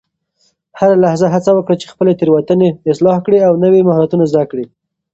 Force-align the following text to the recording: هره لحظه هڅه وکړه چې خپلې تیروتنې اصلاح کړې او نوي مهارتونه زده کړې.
هره 0.79 0.95
لحظه 1.03 1.27
هڅه 1.33 1.51
وکړه 1.53 1.75
چې 1.81 1.91
خپلې 1.93 2.17
تیروتنې 2.19 2.69
اصلاح 2.91 3.17
کړې 3.25 3.39
او 3.47 3.53
نوي 3.63 3.81
مهارتونه 3.87 4.23
زده 4.31 4.43
کړې. 4.51 4.65